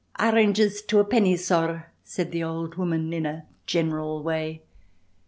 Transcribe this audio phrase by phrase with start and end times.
[0.19, 4.63] "Arranges two a penny, sorr," said the old woman in a general way.